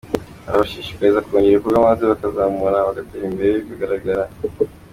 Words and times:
Arabashishikariza 0.47 1.25
kongera 1.25 1.53
ibikorwa 1.55 1.85
maze 1.87 2.03
bakazamuka 2.11 2.87
bagatera 2.87 3.23
imbere 3.31 3.55
bigaragara. 3.67 4.23